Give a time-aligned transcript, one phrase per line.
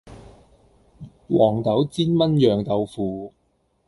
[1.29, 3.35] 黃豆煎燜釀豆腐